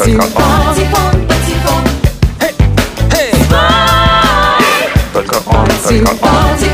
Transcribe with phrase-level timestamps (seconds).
[0.00, 0.32] Патефон,
[1.28, 1.84] патефон,
[5.12, 5.66] Только он, только он.
[5.66, 6.69] патефон, патефон,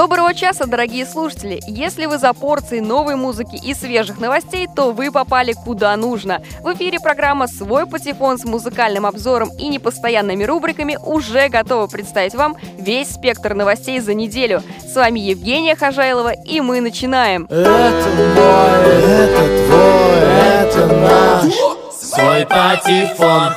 [0.00, 1.60] Доброго часа, дорогие слушатели!
[1.66, 6.40] Если вы за порцией новой музыки и свежих новостей, то вы попали куда нужно.
[6.62, 12.56] В эфире программа «Свой патефон» с музыкальным обзором и непостоянными рубриками уже готова представить вам
[12.78, 14.62] весь спектр новостей за неделю.
[14.78, 17.44] С вами Евгения Хожайлова, и мы начинаем.
[17.50, 20.16] Это мой, это твой,
[20.62, 21.54] это наш
[21.92, 23.52] Свой патефон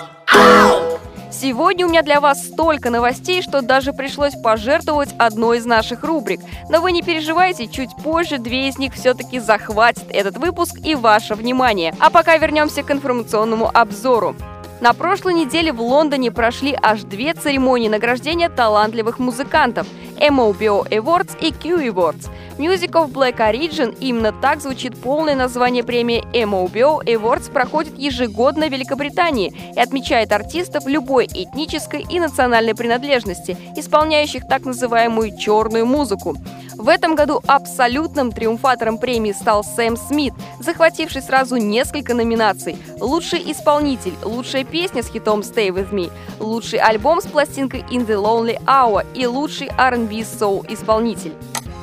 [1.43, 6.39] Сегодня у меня для вас столько новостей, что даже пришлось пожертвовать одной из наших рубрик.
[6.69, 11.35] Но вы не переживайте, чуть позже две из них все-таки захватят этот выпуск и ваше
[11.35, 11.93] внимание.
[11.99, 14.37] А пока вернемся к информационному обзору.
[14.79, 19.85] На прошлой неделе в Лондоне прошли аж две церемонии награждения талантливых музыкантов–
[20.17, 22.29] MOBO Awards и Q Awards.
[22.57, 28.71] Music of Black Origin, именно так звучит полное название премии MOBO Awards, проходит ежегодно в
[28.71, 36.35] Великобритании и отмечает артистов любой этнической и национальной принадлежности, исполняющих так называемую черную музыку.
[36.75, 42.77] В этом году абсолютным триумфатором премии стал Сэм Смит, захвативший сразу несколько номинаций.
[42.99, 48.15] Лучший исполнитель, лучшая песня с хитом Stay With Me, лучший альбом с пластинкой In The
[48.15, 51.33] Lonely Hour и лучший R&B Soul исполнитель.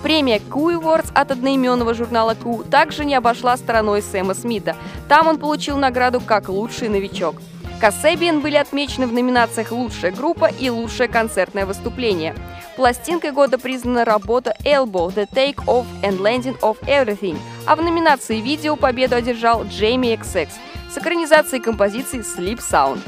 [0.03, 4.77] Премия Q Awards от одноименного журнала Q также не обошла стороной Сэма Смита.
[5.09, 7.37] Там он получил награду как лучший новичок.
[7.81, 12.35] Кассебиан были отмечены в номинациях «Лучшая группа» и «Лучшее концертное выступление».
[12.77, 18.41] Пластинкой года признана работа Elbow, The Take Off and Landing of Everything, а в номинации
[18.41, 20.49] «Видео» победу одержал Джейми XX
[20.93, 23.01] с экранизацией композиции Sleep Sound.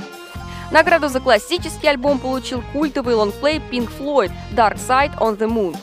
[0.73, 5.77] Награду за классический альбом получил культовый лонгплей Pink Floyd «Dark Side on the Moon».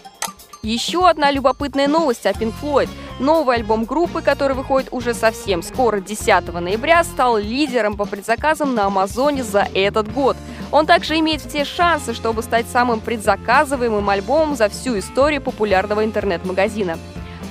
[0.64, 2.90] Еще одна любопытная новость о Pink Floyd.
[3.20, 8.88] Новый альбом группы, который выходит уже совсем скоро, 10 ноября, стал лидером по предзаказам на
[8.88, 10.36] Амазоне за этот год.
[10.72, 16.98] Он также имеет все шансы, чтобы стать самым предзаказываемым альбомом за всю историю популярного интернет-магазина.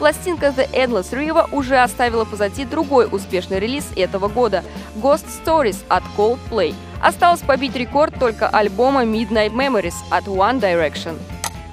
[0.00, 4.64] Пластинка The Endless River уже оставила позади другой успешный релиз этого года–
[4.96, 6.74] Ghost Stories от Coldplay.
[7.00, 11.16] Осталось побить рекорд только альбома Midnight Memories от One Direction.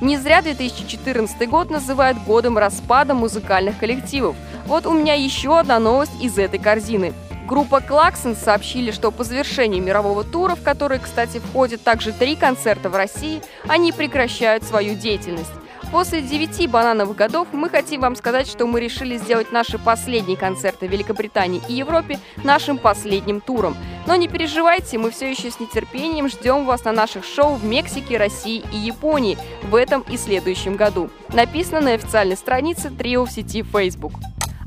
[0.02, 4.36] Не зря 2014 год называют годом распада музыкальных коллективов.
[4.68, 7.13] Вот у меня еще одна новость из этой корзины.
[7.47, 12.90] Группа Клаксон сообщили, что по завершении мирового тура, в который, кстати, входят также три концерта
[12.90, 15.52] в России, они прекращают свою деятельность.
[15.91, 20.88] После девяти банановых годов мы хотим вам сказать, что мы решили сделать наши последние концерты
[20.88, 23.75] в Великобритании и Европе нашим последним туром.
[24.06, 28.18] Но не переживайте, мы все еще с нетерпением ждем вас на наших шоу в Мексике,
[28.18, 31.09] России и Японии в этом и следующем году.
[31.34, 34.13] Написано на официальной странице Трио в сети Facebook.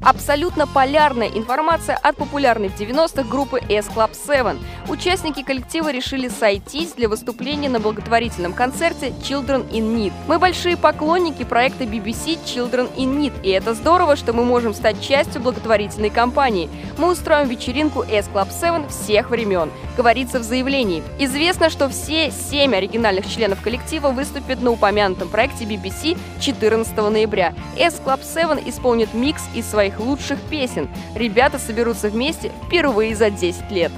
[0.00, 4.58] Абсолютно полярная информация от популярной в 90-х группы S-Club 7.
[4.88, 10.12] Участники коллектива решили сойтись для выступления на благотворительном концерте Children in Need.
[10.28, 15.02] Мы большие поклонники проекта BBC Children in Need, и это здорово, что мы можем стать
[15.02, 16.70] частью благотворительной кампании.
[16.96, 21.02] Мы устроим вечеринку S-Club 7 всех времен, говорится в заявлении.
[21.18, 27.52] Известно, что все семь оригинальных членов коллектива выступят на упомянутом проекте BBC 14 ноября.
[27.76, 30.88] S-Club 7 исполнит микс из своих лучших песен.
[31.14, 33.92] Ребята соберутся вместе впервые за 10 лет.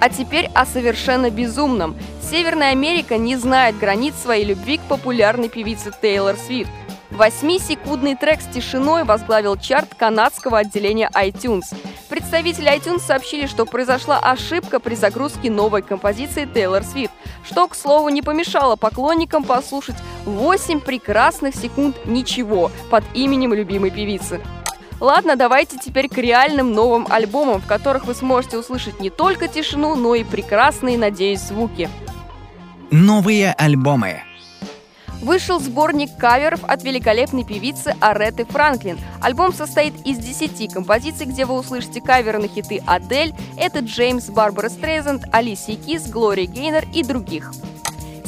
[0.00, 1.94] А теперь о совершенно безумном.
[2.30, 6.70] Северная Америка не знает границ своей любви к популярной певице Тейлор Свифт.
[7.10, 11.64] Восьмисекундный трек с тишиной возглавил чарт канадского отделения iTunes.
[12.08, 17.12] Представители iTunes сообщили, что произошла ошибка при загрузке новой композиции Тейлор Свифт,
[17.44, 24.40] что, к слову, не помешало поклонникам послушать 8 прекрасных секунд ничего под именем любимой певицы.
[25.00, 29.96] Ладно, давайте теперь к реальным новым альбомам, в которых вы сможете услышать не только тишину,
[29.96, 31.88] но и прекрасные, надеюсь, звуки.
[32.90, 34.22] Новые альбомы.
[35.22, 38.98] Вышел сборник каверов от великолепной певицы Ареты Франклин.
[39.20, 44.68] Альбом состоит из 10 композиций, где вы услышите каверы на хиты Адель, это Джеймс, Барбара
[44.68, 47.52] Стрейзенд, Алисия Кис, Глория Гейнер и других.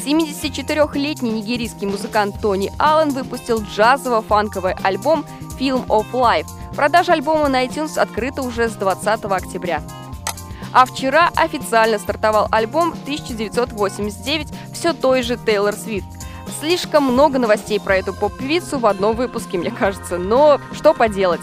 [0.04, 5.24] 74-летний нигерийский музыкант Тони Аллен выпустил джазово-фанковый альбом
[5.58, 6.48] «Film of Life».
[6.74, 9.82] Продажа альбома на iTunes открыта уже с 20 октября.
[10.72, 16.08] А вчера официально стартовал альбом 1989 все той же Тейлор Свифт.
[16.60, 21.42] Слишком много новостей про эту поп-певицу в одном выпуске, мне кажется, но что поделать.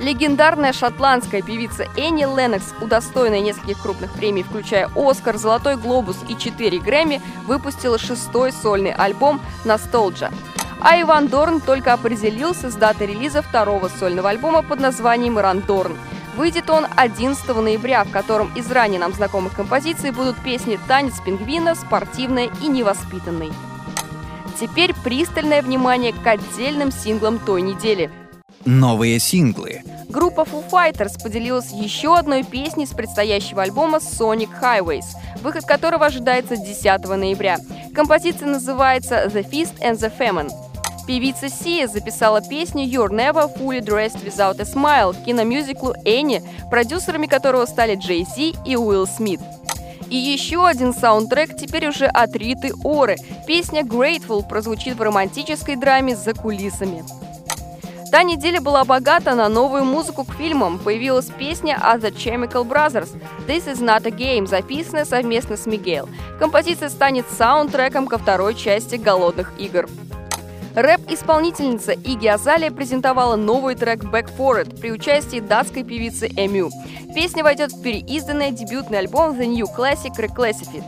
[0.00, 6.78] Легендарная шотландская певица Энни Леннокс, удостоенная нескольких крупных премий, включая «Оскар», «Золотой глобус» и 4
[6.78, 10.32] Грэмми, выпустила шестой сольный альбом «Nostalgia».
[10.80, 15.98] А Иван Дорн только определился с датой релиза второго сольного альбома под названием «Ран Дорн».
[16.34, 21.74] Выйдет он 11 ноября, в котором из ранее нам знакомых композиций будут песни «Танец пингвина»,
[21.74, 23.52] «Спортивная» и «Невоспитанный».
[24.58, 28.10] Теперь пристальное внимание к отдельным синглам той недели.
[28.66, 29.82] Новые синглы.
[30.10, 35.04] Группа Foo Fighters поделилась еще одной песней с предстоящего альбома Sonic Highways,
[35.42, 37.58] выход которого ожидается 10 ноября.
[37.94, 40.50] Композиция называется The Feast and the Famine.
[41.06, 47.26] Певица Сия записала песню You're Never Fully Dressed Without a Smile к киномюзиклу «Энни», продюсерами
[47.26, 49.40] которого стали Джей Зи и Уилл Смит.
[50.10, 53.16] И еще один саундтрек теперь уже от Риты Оры.
[53.46, 57.04] Песня Grateful прозвучит в романтической драме «За кулисами».
[58.10, 60.80] Та неделя была богата на новую музыку к фильмам.
[60.80, 63.10] Появилась песня от The Chemical Brothers
[63.46, 66.06] «This is not a game», записанная совместно с Мигель.
[66.40, 69.88] Композиция станет саундтреком ко второй части «Голодных игр».
[70.74, 76.70] Рэп-исполнительница Иги Азалия презентовала новый трек «Back For It» при участии датской певицы Эмю.
[77.14, 80.84] Песня войдет в переизданный дебютный альбом The New Classic Reclassified.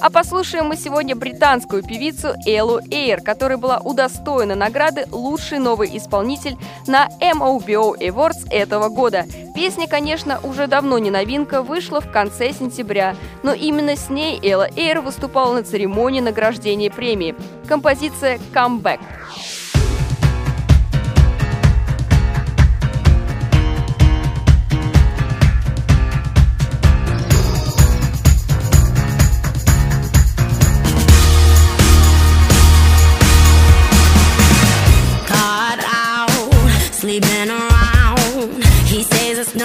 [0.00, 6.56] А послушаем мы сегодня британскую певицу Эллу Эйр, которая была удостоена награды «Лучший новый исполнитель»
[6.86, 9.24] на MOBO Awards этого года.
[9.54, 14.68] Песня, конечно, уже давно не новинка, вышла в конце сентября, но именно с ней Элла
[14.76, 17.34] Эйр выступала на церемонии награждения премии.
[17.66, 19.00] Композиция «Comeback».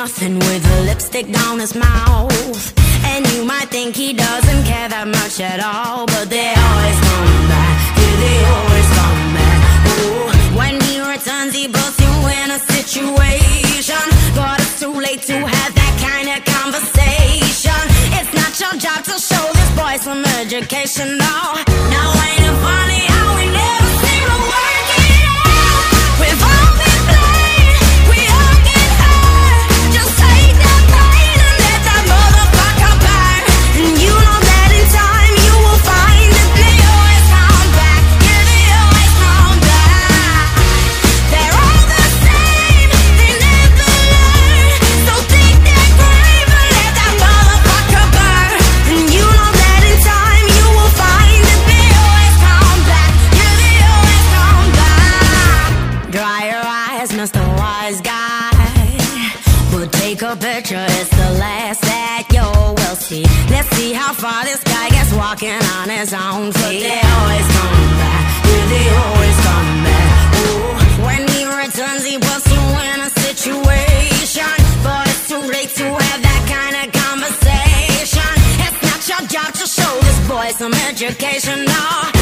[0.01, 2.65] Nothing with a lipstick down his mouth.
[3.12, 7.38] And you might think he doesn't care that much at all, but they always come
[7.53, 7.77] back.
[8.01, 9.59] Yeah, they always come back.
[9.94, 14.06] Ooh, when he returns, he puts you in a situation.
[14.33, 17.81] But it's too late to have that kind of conversation.
[18.18, 21.70] It's not your job to show this boy some education, no.
[66.13, 66.62] On his own feet.
[66.62, 70.34] But they always come back, yeah, they always come back.
[70.42, 74.56] Ooh, when he returns, he puts you in a situation.
[74.84, 78.34] But it's too late to have that kind of conversation.
[78.66, 82.20] It's not your job to show this boy some education, no.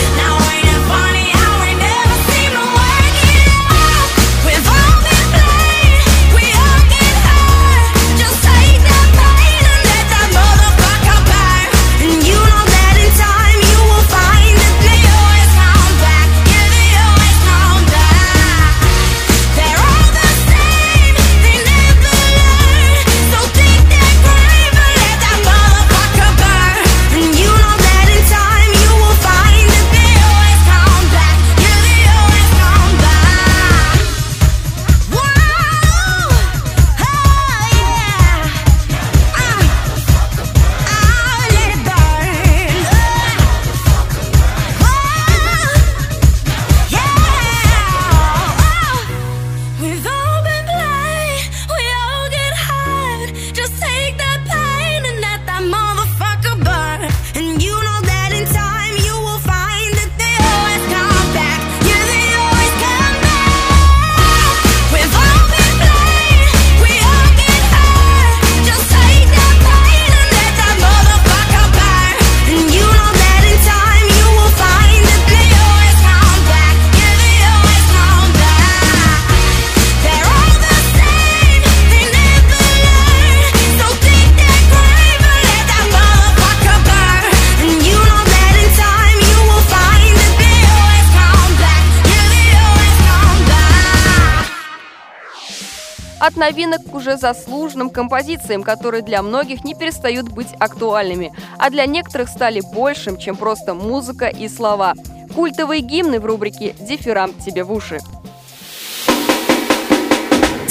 [96.50, 102.28] Новинок к уже заслуженным композициям, которые для многих не перестают быть актуальными, а для некоторых
[102.28, 104.96] стали большим, чем просто музыка и слова.
[105.36, 108.00] Культовые гимны в рубрике «Дифферам тебе в уши».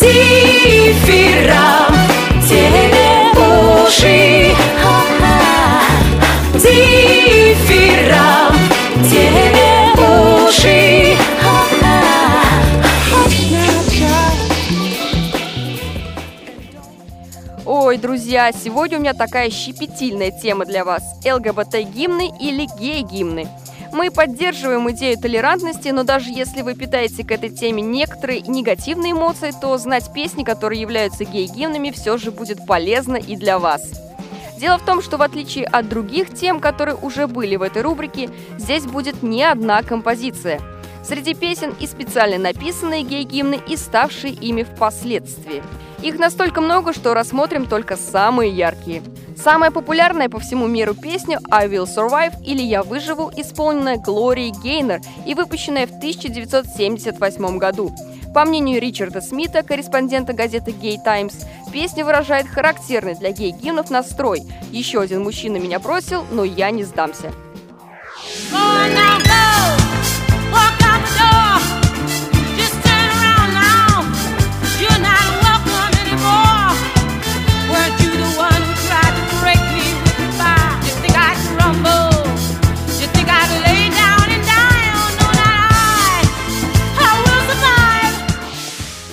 [0.01, 1.95] Дифферам
[2.43, 4.51] тебе в уши.
[6.55, 8.57] Дифферам
[9.05, 10.01] тебе в
[10.45, 11.08] уши.
[17.89, 21.03] Ой, друзья, сегодня у меня такая щепетильная тема для вас.
[21.25, 23.49] ЛГБТ-гимны или гей-гимны.
[23.95, 29.55] Мы поддерживаем идею толерантности, но даже если вы питаете к этой теме некоторые негативные эмоции,
[29.59, 33.91] то знать песни, которые являются гей-гимнами, все же будет полезно и для вас.
[34.59, 38.29] Дело в том, что в отличие от других тем, которые уже были в этой рубрике,
[38.59, 40.61] здесь будет не одна композиция.
[41.05, 45.63] Среди песен и специально написанные гей-гимны, и ставшие ими впоследствии.
[46.03, 49.03] Их настолько много, что рассмотрим только самые яркие.
[49.37, 55.01] Самая популярная по всему миру песня «I Will Survive» или «Я выживу», исполненная Глорией Гейнер
[55.27, 57.93] и выпущенная в 1978 году.
[58.35, 64.43] По мнению Ричарда Смита, корреспондента газеты Gay Times, песня выражает характерный для гей-гимнов настрой.
[64.71, 67.33] Еще один мужчина меня бросил, но я не сдамся.
[68.53, 68.59] Go
[68.95, 69.78] now, go.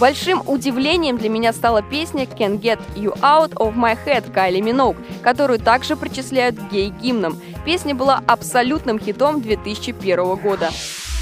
[0.06, 4.98] Большим удивлением для меня стала песня «Can Get You Out of My Head» Кайли Миноуг,
[5.24, 7.42] которую также причисляют к гей-гимнам.
[7.66, 10.70] Песня была абсолютным хитом 2001 года.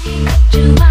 [0.04, 0.83] do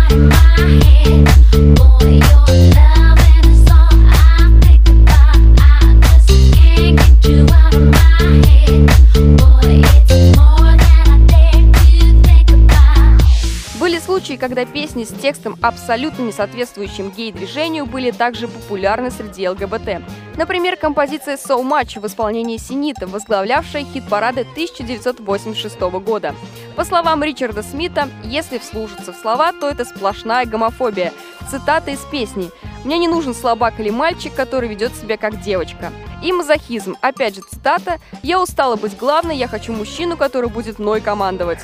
[14.43, 20.03] когда песни с текстом, абсолютно не соответствующим гей-движению, были также популярны среди ЛГБТ.
[20.35, 26.35] Например, композиция «So Much» в исполнении Синита, возглавлявшая хит-парады 1986 года.
[26.75, 31.13] По словам Ричарда Смита, если вслушаться в слова, то это сплошная гомофобия.
[31.50, 32.51] Цитата из песни
[32.83, 35.93] «Мне не нужен слабак или мальчик, который ведет себя как девочка».
[36.21, 36.97] И мазохизм.
[37.00, 41.59] Опять же цитата «Я устала быть главной, я хочу мужчину, который будет мной командовать».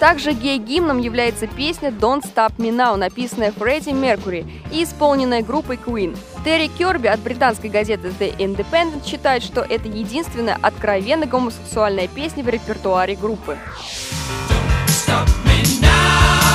[0.00, 6.16] Также гей-гимном является песня «Don't Stop Me Now», написанная Фредди Меркури и исполненная группой Queen.
[6.42, 12.48] Терри Керби от британской газеты The Independent считает, что это единственная откровенно гомосексуальная песня в
[12.48, 13.58] репертуаре группы.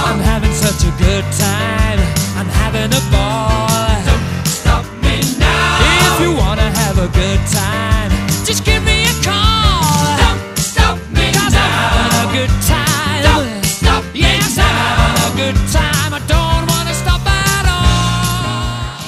[0.05, 2.14] I'm having such a good time.
[2.37, 4.03] I'm having a ball.
[4.03, 5.79] Don't stop me now.
[6.07, 8.11] If you wanna have a good time,
[8.45, 10.17] just give me a call.
[10.19, 11.47] Don't stop me now.
[11.47, 13.23] I'm having a good time.
[13.23, 16.13] Don't stop yes, I'm having a good time.
[16.13, 19.05] I don't wanna stop at all.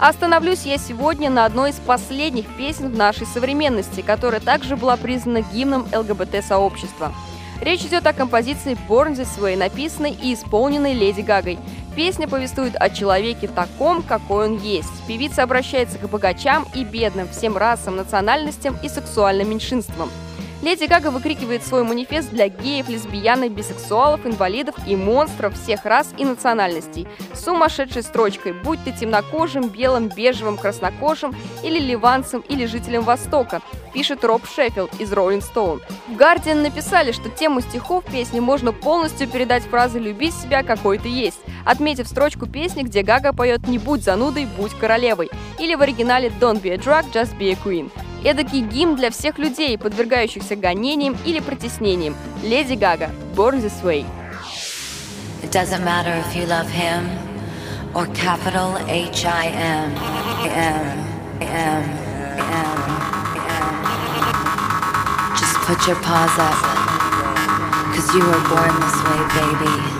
[0.00, 5.42] Остановлюсь я сегодня на одной из последних песен в нашей современности, которая также была признана
[5.42, 7.12] гимном ЛГБТ-сообщества.
[7.60, 11.58] Речь идет о композиции «Born This Way», написанной и исполненной Леди Гагой.
[11.96, 14.88] Песня повествует о человеке таком, какой он есть.
[15.08, 20.08] Певица обращается к богачам и бедным, всем расам, национальностям и сексуальным меньшинствам.
[20.62, 26.24] Леди Гага выкрикивает свой манифест для геев, лесбиянок, бисексуалов, инвалидов и монстров всех рас и
[26.24, 27.08] национальностей.
[27.32, 33.62] С сумасшедшей строчкой «Будь ты темнокожим, белым, бежевым, краснокожим или ливанцем или жителем Востока»,
[33.94, 35.80] пишет Роб Шеффилд из Rolling Stone.
[36.08, 41.08] В Guardian написали, что тему стихов песни можно полностью передать фразой «люби себя, какой ты
[41.08, 46.30] есть», отметив строчку песни, где Гага поет «Не будь занудой, будь королевой» или в оригинале
[46.38, 47.90] «Don't be a drug, just be a queen».
[48.22, 52.14] Эдакий гимн для всех людей, подвергающихся гонениям или притеснениям.
[52.42, 54.04] Леди Гага, Born This Way.
[55.42, 57.08] It doesn't matter if you love him
[57.94, 59.90] or capital H I M
[60.44, 60.98] M
[61.40, 61.84] M
[62.40, 62.78] M M.
[65.38, 66.58] Just put your paws up,
[67.94, 69.99] cause you were born this way, baby.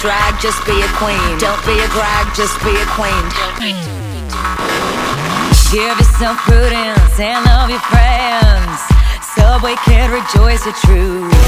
[0.00, 1.38] Drag, just be a queen.
[1.38, 3.24] Don't be a drag, just be a queen.
[5.70, 8.80] Give yourself prudence and love your friends.
[9.36, 11.39] Subway kid, rejoice the truth.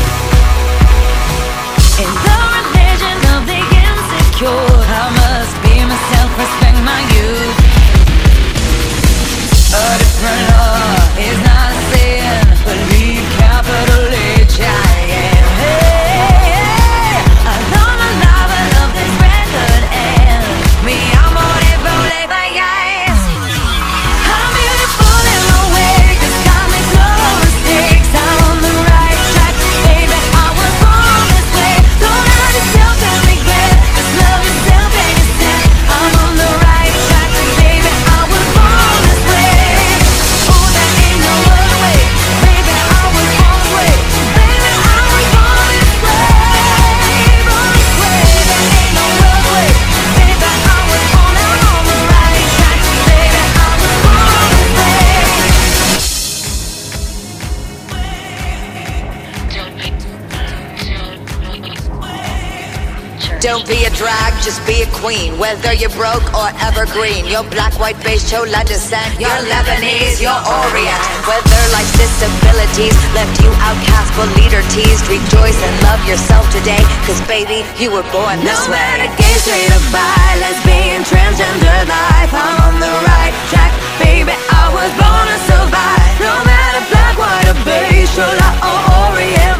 [64.42, 65.38] Just be a queen.
[65.38, 69.14] Whether you're broke or evergreen, you're black, white, beige, chola descent.
[69.22, 71.02] You're Lebanese, you're Orient.
[71.30, 76.82] Whether life's disabilities left you outcast but leader teased, rejoice and love yourself today.
[77.06, 78.82] Cause baby, you were born this No way.
[78.82, 84.34] matter gay, straight or bi, lesbian, transgender life, I'm on the right track, baby.
[84.34, 86.10] I was born to survive.
[86.18, 89.58] No matter black, white or beige, chola or Orient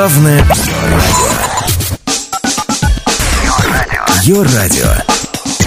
[0.00, 1.28] Главное радио.
[4.22, 4.88] Ее радио.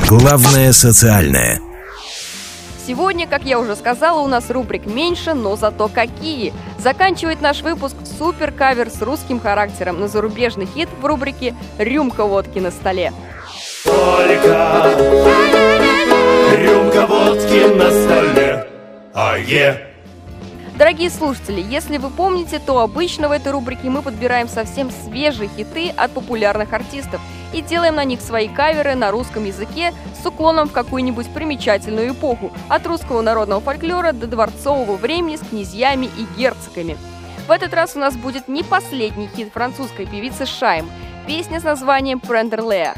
[0.10, 1.60] Главное социальное.
[2.88, 6.52] Сегодня, как я уже сказала, у нас рубрик меньше, но зато какие.
[6.80, 12.58] Заканчивает наш выпуск супер кавер с русским характером на зарубежный хит в рубрике «Рюмка водки
[12.58, 13.14] на столе».
[13.84, 14.96] Только
[16.58, 18.68] рюмка водки на столе.
[19.14, 19.93] А е.
[20.84, 25.88] Дорогие слушатели, если вы помните, то обычно в этой рубрике мы подбираем совсем свежие хиты
[25.96, 27.22] от популярных артистов
[27.54, 32.52] и делаем на них свои каверы на русском языке с уклоном в какую-нибудь примечательную эпоху,
[32.68, 36.98] от русского народного фольклора до дворцового времени с князьями и герцогами.
[37.48, 40.92] В этот раз у нас будет не последний хит французской певицы Шайм,
[41.26, 42.94] песня с названием «Прендерлея».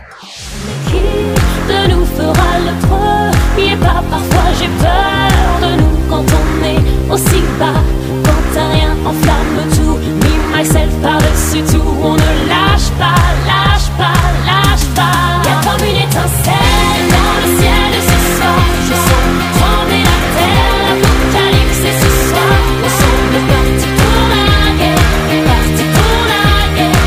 [4.81, 5.44] de
[6.09, 6.81] quand on est
[7.13, 7.81] aussi bas.
[8.25, 11.91] Quand un rien enflamme tout, me myself par-dessus tout.
[12.03, 15.19] On ne lâche pas, lâche pas, lâche pas.
[15.43, 18.63] Y a comme une étincelle dans le ciel de ce soir.
[18.87, 19.25] Je sens
[19.57, 22.57] trembler la terre, l'apocalypse est ce soir.
[22.83, 24.47] Le son est parti pour la
[24.79, 27.03] guerre, est parti pour la guerre.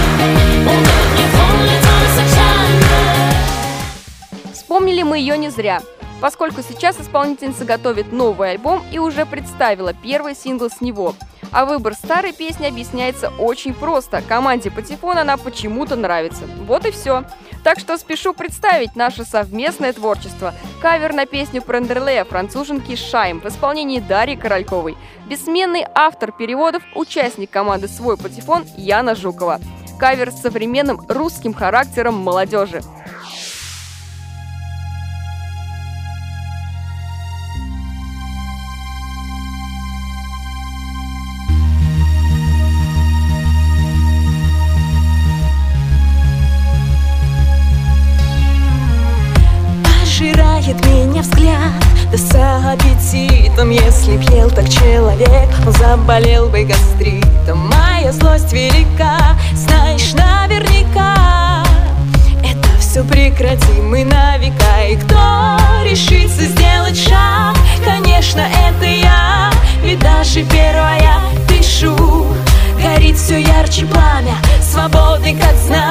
[0.72, 3.38] On devrait prendre le temps de se calmer.
[4.52, 5.80] Вспомнили мы ее не зря,
[6.20, 11.14] поскольку сейчас исполнительница готовит новый альбом и уже представила первый сингл с него.
[11.50, 14.22] А выбор старой песни объясняется очень просто.
[14.22, 16.44] Команде Патефон она почему-то нравится.
[16.66, 17.24] Вот и все.
[17.64, 20.54] Так что спешу представить наше совместное творчество.
[20.80, 24.96] Кавер на песню Прендерлея француженки Шайм в исполнении Дарьи Корольковой.
[25.28, 29.60] Бессменный автор переводов, участник команды «Свой Патефон» Яна Жукова.
[29.98, 32.82] Кавер с современным русским характером молодежи.
[54.88, 57.68] Человек Он заболел бы гастритом.
[57.68, 59.18] Моя злость велика
[59.54, 61.62] Знаешь наверняка.
[62.42, 67.56] Это все прекратим мы на века И кто решится сделать шаг?
[67.84, 69.50] Конечно, это я.
[69.82, 72.26] Ведь даже первая пишу
[72.82, 75.87] Горит все ярче пламя Свободы как знамя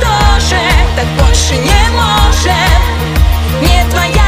[0.00, 0.60] тоже
[0.96, 2.80] Так больше не можем.
[3.62, 4.19] Не твоя,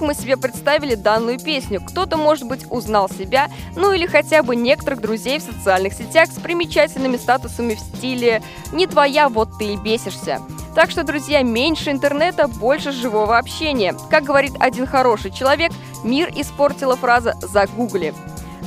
[0.00, 1.80] так мы себе представили данную песню.
[1.80, 6.40] Кто-то, может быть, узнал себя, ну или хотя бы некоторых друзей в социальных сетях с
[6.40, 10.40] примечательными статусами в стиле «Не твоя, вот ты и бесишься».
[10.74, 13.94] Так что, друзья, меньше интернета, больше живого общения.
[14.08, 18.14] Как говорит один хороший человек, мир испортила фраза «загугли».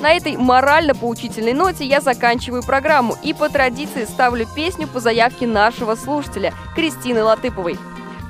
[0.02, 5.96] На этой морально-поучительной ноте я заканчиваю программу и по традиции ставлю песню по заявке нашего
[5.96, 7.80] слушателя Кристины Латыповой.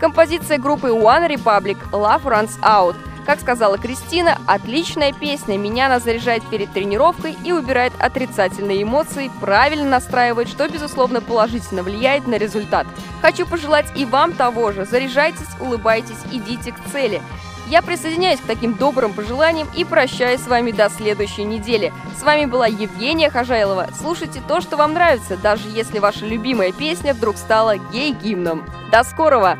[0.03, 2.97] Композиция группы One Republic «Love Runs Out».
[3.25, 9.89] Как сказала Кристина, отличная песня, меня она заряжает перед тренировкой и убирает отрицательные эмоции, правильно
[9.89, 12.85] настраивает, что, безусловно, положительно влияет на результат.
[13.21, 14.83] Хочу пожелать и вам того же.
[14.83, 17.21] Заряжайтесь, улыбайтесь, идите к цели.
[17.67, 21.93] Я присоединяюсь к таким добрым пожеланиям и прощаюсь с вами до следующей недели.
[22.19, 23.87] С вами была Евгения Хожайлова.
[23.97, 28.65] Слушайте то, что вам нравится, даже если ваша любимая песня вдруг стала гей-гимном.
[28.91, 29.57] До скорого!